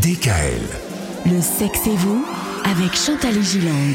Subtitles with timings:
[0.00, 0.60] DKL.
[1.32, 2.24] Le sexe et vous
[2.64, 3.94] avec Chantal Gilang.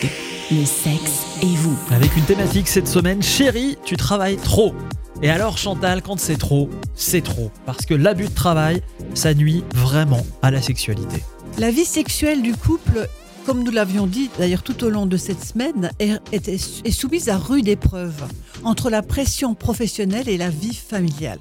[0.51, 1.75] Le sexe et vous.
[1.91, 4.74] Avec une thématique cette semaine, chérie, tu travailles trop.
[5.22, 7.51] Et alors Chantal, quand c'est trop, c'est trop.
[7.66, 8.82] Parce que l'abus de travail,
[9.14, 11.21] ça nuit vraiment à la sexualité.
[11.57, 13.09] La vie sexuelle du couple,
[13.45, 16.47] comme nous l'avions dit d'ailleurs tout au long de cette semaine, est, est-
[16.86, 18.23] est soumise à rude épreuve
[18.63, 21.39] entre la pression professionnelle et la vie familiale.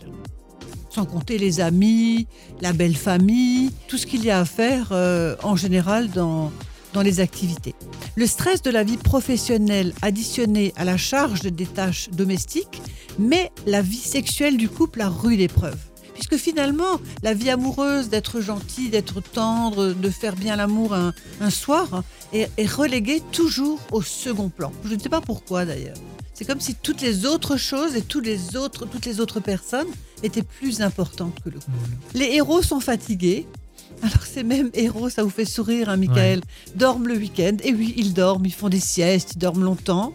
[0.99, 2.27] Sans compter les amis,
[2.61, 6.51] la belle famille, tout ce qu'il y a à faire euh, en général dans,
[6.93, 7.77] dans les activités.
[8.17, 12.83] Le stress de la vie professionnelle additionné à la charge des tâches domestiques
[13.17, 15.79] met la vie sexuelle du couple à rude épreuve.
[16.15, 22.03] Puisque finalement, la vie amoureuse, d'être gentil, d'être tendre, de faire bien l'amour un, soir,
[22.33, 24.73] est, est reléguée toujours au second plan.
[24.85, 25.95] Je ne sais pas pourquoi d'ailleurs.
[26.39, 29.89] C'est comme si toutes les autres choses et tous les autres, toutes les autres personnes
[30.23, 31.73] étaient plus importantes que le couple.
[32.15, 33.45] Les héros sont fatigués.
[34.05, 36.43] Alors ces mêmes héros, ça vous fait sourire, hein, Michael,
[36.77, 37.57] dorment le week-end.
[37.65, 40.13] Et oui, ils dorment, ils font des siestes, ils dorment longtemps.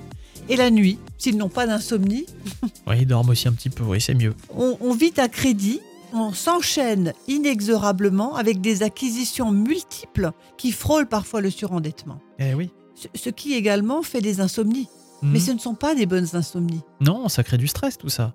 [0.48, 2.26] Et la nuit, s'ils n'ont pas d'insomnie,
[2.88, 4.34] Oui, ils dorment aussi un petit peu, oui, c'est mieux.
[4.56, 5.82] on, on vit à crédit,
[6.14, 12.22] on s'enchaîne inexorablement avec des acquisitions multiples qui frôlent parfois le surendettement.
[12.40, 12.70] Eh oui.
[12.96, 14.88] Ce, ce qui également fait des insomnies.
[15.32, 16.82] Mais ce ne sont pas des bonnes insomnies.
[17.00, 18.34] Non, ça crée du stress tout ça.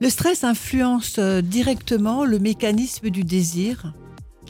[0.00, 3.92] Le stress influence euh, directement le mécanisme du désir,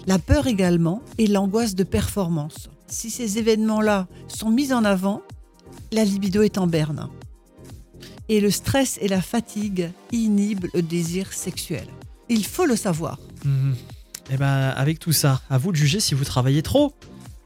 [0.06, 2.68] la peur également et l'angoisse de performance.
[2.86, 5.22] Si ces événements-là sont mis en avant,
[5.90, 7.08] la libido est en berne.
[8.28, 11.86] Et le stress et la fatigue inhibent le désir sexuel.
[12.28, 13.18] Il faut le savoir.
[13.44, 13.74] Mhm.
[14.30, 16.92] Eh ben, avec tout ça, à vous de juger si vous travaillez trop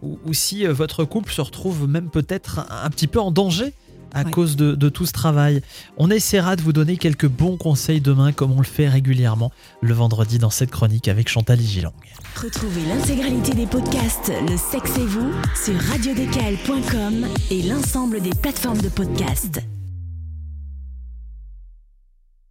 [0.02, 3.30] ou, ou si euh, votre couple se retrouve même peut-être un, un petit peu en
[3.30, 3.72] danger
[4.14, 4.30] à Ouais.
[4.30, 5.62] cause de, de tout ce travail.
[5.96, 9.94] On essaiera de vous donner quelques bons conseils demain, comme on le fait régulièrement le
[9.94, 11.92] vendredi dans cette chronique avec Chantal Gilang.
[12.40, 15.32] Retrouvez l'intégralité des podcasts Le sexe et vous
[15.64, 19.60] sur radiodkl.com et l'ensemble des plateformes de podcasts.